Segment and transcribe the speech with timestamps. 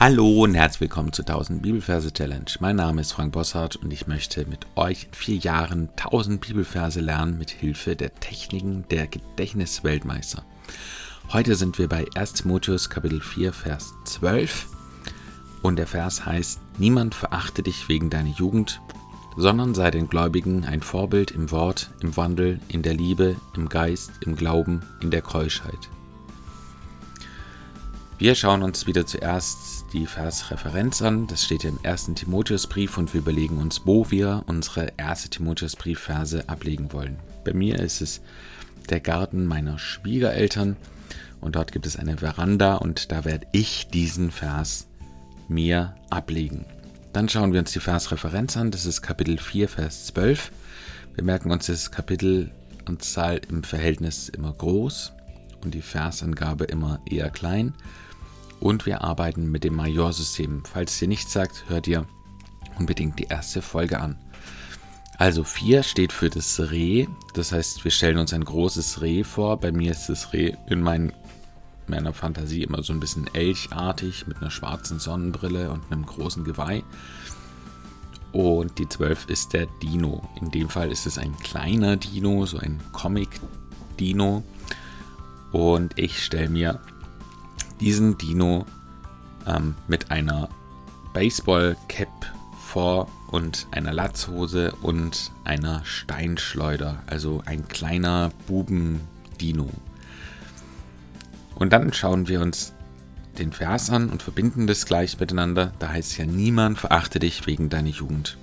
[0.00, 2.44] Hallo und herzlich willkommen zu 1000 Bibelverse Challenge.
[2.60, 7.00] Mein Name ist Frank Bossart und ich möchte mit euch in vier Jahren 1000 Bibelverse
[7.00, 10.44] lernen mit Hilfe der Techniken der Gedächtnisweltmeister.
[11.32, 14.68] Heute sind wir bei 1 Timotheus Kapitel 4 Vers 12
[15.62, 18.80] und der Vers heißt: Niemand verachte dich wegen deiner Jugend,
[19.36, 24.12] sondern sei den Gläubigen ein Vorbild im Wort, im Wandel, in der Liebe, im Geist,
[24.20, 25.90] im Glauben, in der Keuschheit.
[28.18, 31.26] Wir schauen uns wieder zuerst die Versreferenz an.
[31.26, 36.92] Das steht im ersten Timotheusbrief und wir überlegen uns, wo wir unsere erste Timotheusbriefverse ablegen
[36.92, 37.18] wollen.
[37.44, 38.20] Bei mir ist es
[38.90, 40.76] der Garten meiner Schwiegereltern
[41.40, 44.88] und dort gibt es eine Veranda und da werde ich diesen Vers
[45.48, 46.66] mir ablegen.
[47.12, 48.70] Dann schauen wir uns die Versreferenz an.
[48.70, 50.52] Das ist Kapitel 4, Vers 12.
[51.14, 52.50] Wir merken uns das Kapitel
[52.86, 55.12] und Zahl im Verhältnis immer groß
[55.64, 57.74] und die Versangabe immer eher klein
[58.60, 60.62] und wir arbeiten mit dem Majorsystem.
[60.64, 62.06] Falls es dir nichts sagt, hört dir
[62.78, 64.18] unbedingt die erste Folge an.
[65.18, 69.58] Also 4 steht für das Reh, das heißt, wir stellen uns ein großes Reh vor.
[69.58, 71.12] Bei mir ist das Reh in mein,
[71.88, 76.84] meiner Fantasie immer so ein bisschen elchartig mit einer schwarzen Sonnenbrille und einem großen Geweih.
[78.30, 80.28] Und die 12 ist der Dino.
[80.40, 84.44] In dem Fall ist es ein kleiner Dino, so ein Comic-Dino.
[85.50, 86.80] Und ich stelle mir
[87.80, 88.66] diesen Dino
[89.46, 90.48] ähm, mit einer
[91.12, 92.08] Baseball-Cap
[92.68, 99.68] vor und einer Latzhose und einer Steinschleuder, also ein kleiner Buben-Dino.
[101.54, 102.72] Und dann schauen wir uns
[103.38, 105.72] den Vers an und verbinden das gleich miteinander.
[105.78, 108.36] Da heißt es ja, niemand verachte dich wegen deiner Jugend.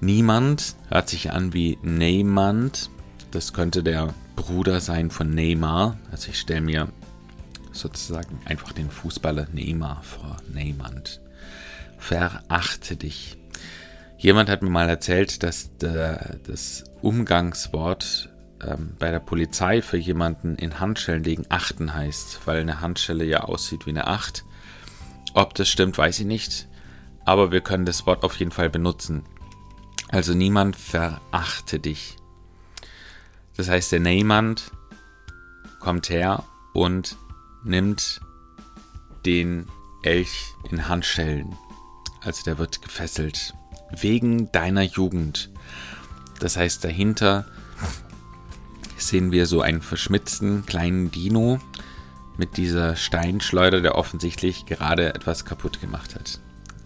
[0.00, 2.90] Niemand hört sich an wie Neymand.
[3.30, 5.96] Das könnte der Bruder sein von Neymar.
[6.10, 6.88] Also ich stelle mir
[7.74, 11.20] sozusagen einfach den Fußballer Neymar vor Neymand.
[11.98, 13.36] Verachte dich.
[14.18, 18.30] Jemand hat mir mal erzählt, dass der, das Umgangswort
[18.62, 23.40] ähm, bei der Polizei für jemanden in Handschellen legen achten heißt, weil eine Handschelle ja
[23.40, 24.44] aussieht wie eine Acht.
[25.34, 26.68] Ob das stimmt, weiß ich nicht,
[27.24, 29.24] aber wir können das Wort auf jeden Fall benutzen.
[30.08, 32.16] Also niemand verachte dich.
[33.56, 34.70] Das heißt, der Neymand
[35.80, 37.16] kommt her und
[37.64, 38.20] nimmt
[39.26, 39.66] den
[40.02, 41.56] Elch in Handschellen.
[42.20, 43.54] Also der wird gefesselt.
[43.90, 45.50] Wegen deiner Jugend.
[46.40, 47.46] Das heißt, dahinter
[48.96, 51.58] sehen wir so einen verschmitzten kleinen Dino
[52.36, 56.40] mit dieser Steinschleuder, der offensichtlich gerade etwas kaputt gemacht hat.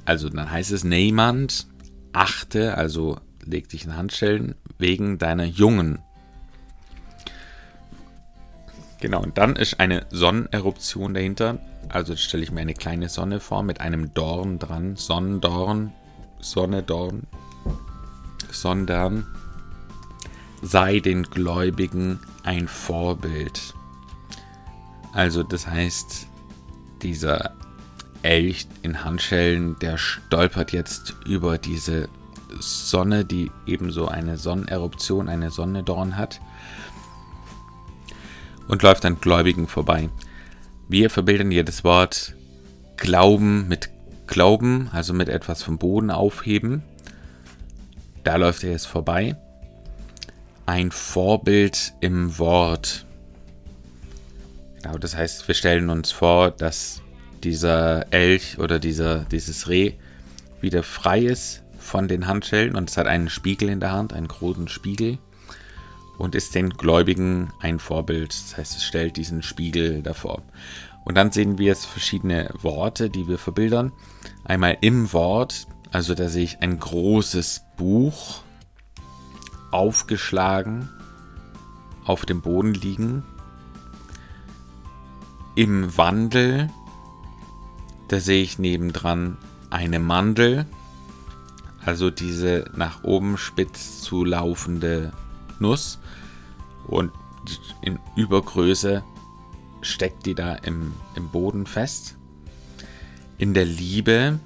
[0.04, 1.66] Also dann heißt es, niemand
[2.12, 5.98] achte, also leg dich in Handschellen, wegen deiner Jungen.
[9.00, 11.59] Genau, und dann ist eine Sonneneruption dahinter.
[11.88, 14.97] Also stelle ich mir eine kleine Sonne vor mit einem Dorn dran.
[14.97, 15.92] Sonnendorn,
[16.41, 17.22] Sonne, Dorn,
[18.50, 19.26] sondern
[20.62, 23.75] sei den Gläubigen ein Vorbild.
[25.12, 26.26] Also das heißt,
[27.03, 27.53] dieser
[28.22, 32.08] Elch in Handschellen, der stolpert jetzt über diese
[32.58, 36.41] Sonne, die ebenso eine Sonneneruption, eine Sonnedorn hat
[38.68, 40.10] und läuft an Gläubigen vorbei.
[40.88, 42.34] Wir verbildern hier das Wort
[42.96, 43.90] Glauben mit
[44.26, 46.82] Glauben, also mit etwas vom Boden aufheben.
[48.24, 49.36] Da läuft er jetzt vorbei.
[50.66, 53.06] Ein Vorbild im Wort.
[54.82, 57.02] Genau, das heißt, wir stellen uns vor, dass
[57.42, 59.94] dieser Elch oder dieser, dieses Reh
[60.60, 64.28] wieder frei ist von den Handschellen und es hat einen Spiegel in der Hand, einen
[64.28, 65.18] großen Spiegel
[66.18, 68.30] und ist den Gläubigen ein Vorbild.
[68.30, 70.42] Das heißt, es stellt diesen Spiegel davor.
[71.04, 73.92] Und dann sehen wir jetzt verschiedene Worte, die wir verbildern.
[74.44, 78.42] Einmal im Wort, also da sehe ich ein großes Buch
[79.70, 80.90] aufgeschlagen
[82.04, 83.22] auf dem Boden liegen.
[85.54, 86.68] Im Wandel,
[88.08, 89.37] da sehe ich nebendran
[89.70, 90.66] eine Mandel,
[91.84, 95.12] also diese nach oben spitz zu laufende
[95.60, 95.99] Nuss
[96.87, 97.12] und
[97.82, 99.02] in Übergröße
[99.81, 102.16] steckt die da im, im Boden fest.
[103.38, 104.40] In der Liebe,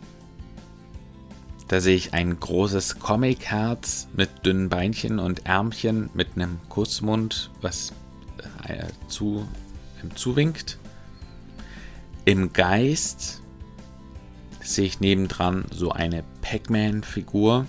[1.69, 7.93] da sehe ich ein großes Comic-Herz mit dünnen Beinchen und Ärmchen mit einem Kussmund, was
[8.69, 9.49] äh, zu,
[10.01, 10.79] einem zuwinkt.
[12.25, 13.41] Im Geist
[14.61, 17.67] sehe ich nebendran so eine Pac-Man-Figur,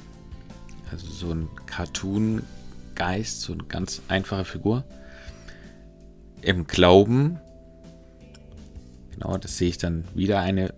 [0.92, 2.44] also so ein Cartoon
[2.96, 4.84] Geist, so eine ganz einfache Figur.
[6.42, 7.40] Im Glauben,
[9.12, 10.74] genau, das sehe ich dann wieder eine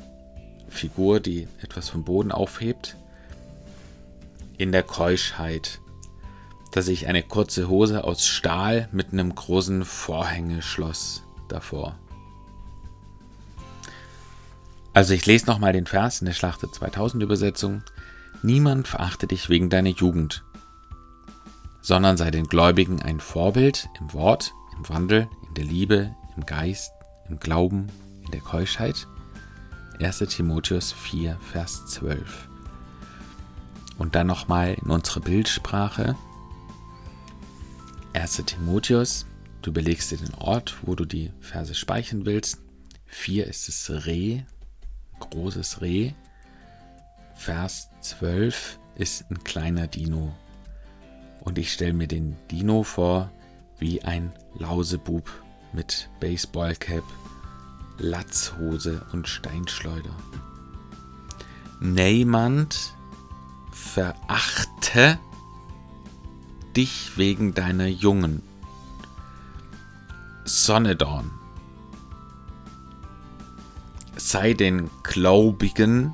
[0.70, 2.96] Figur, die etwas vom Boden aufhebt.
[4.58, 5.80] In der Keuschheit,
[6.72, 11.98] dass ich eine kurze Hose aus Stahl mit einem großen Vorhängeschloss davor.
[14.94, 17.84] Also ich lese nochmal den Vers in der Schlachte 2000 Übersetzung.
[18.44, 20.46] Niemand verachte dich wegen deiner Jugend,
[21.86, 26.92] sondern sei den Gläubigen ein Vorbild im Wort, im Wandel, in der Liebe, im Geist,
[27.30, 27.90] im Glauben,
[28.24, 29.06] in der Keuschheit.
[30.00, 32.50] 1 Timotheus 4, Vers 12.
[34.00, 36.16] Und dann nochmal in unsere Bildsprache.
[38.14, 39.28] 1 Timotheus,
[39.62, 42.62] du überlegst dir den Ort, wo du die Verse speichern willst.
[43.06, 44.42] 4 ist das Reh,
[45.20, 46.14] großes Reh.
[47.36, 50.34] Vers 12 ist ein kleiner Dino.
[51.46, 53.32] Und ich stelle mir den Dino vor
[53.78, 55.30] wie ein Lausebub
[55.74, 57.04] mit Baseballcap,
[57.98, 60.16] Latzhose und Steinschleuder.
[61.80, 62.94] Niemand
[63.72, 65.20] verachte
[66.76, 68.42] dich wegen deiner Jungen.
[70.46, 71.32] Sonnedorn.
[74.18, 76.14] Sei den Gläubigen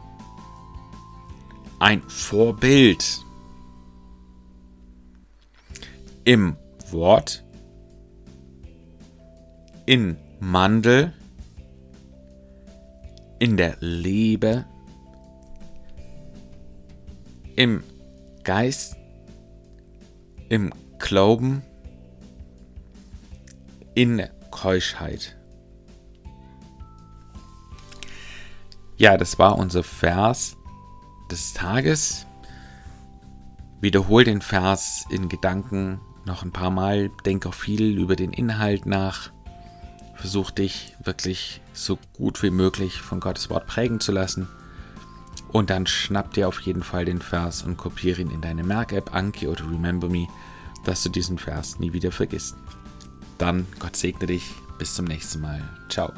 [1.79, 3.25] ein Vorbild
[6.23, 6.57] im
[6.89, 7.43] Wort,
[9.85, 11.13] in Mandel,
[13.39, 14.65] in der Liebe,
[17.55, 17.83] im
[18.43, 18.95] Geist,
[20.49, 21.63] im Glauben,
[23.95, 25.37] in Keuschheit.
[28.97, 30.57] Ja, das war unser Vers
[31.31, 32.27] des Tages.
[33.79, 37.09] Wiederhol den Vers in Gedanken noch ein paar Mal.
[37.25, 39.31] Denk auch viel über den Inhalt nach.
[40.15, 44.47] Versuch dich wirklich so gut wie möglich von Gottes Wort prägen zu lassen.
[45.51, 49.13] Und dann schnapp dir auf jeden Fall den Vers und kopiere ihn in deine Merk-App
[49.13, 50.27] Anki oder Remember Me,
[50.85, 52.55] dass du diesen Vers nie wieder vergisst.
[53.37, 54.53] Dann Gott segne dich.
[54.77, 55.61] Bis zum nächsten Mal.
[55.89, 56.11] Ciao.